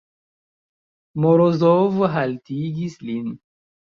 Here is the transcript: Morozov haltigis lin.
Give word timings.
Morozov 1.25 2.01
haltigis 2.15 2.99
lin. 3.11 3.31